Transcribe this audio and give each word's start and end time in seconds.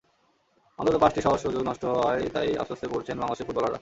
অন্তত 0.79 0.95
পাঁচটি 0.95 1.19
সহজ 1.21 1.39
সুযোগ 1.45 1.61
নষ্ট 1.69 1.83
হওয়ায় 1.85 2.23
তাই 2.35 2.47
আফসোসে 2.61 2.85
পুড়ছেন 2.91 3.15
বাংলাদেশের 3.17 3.45
ফুটবলাররা। 3.47 3.69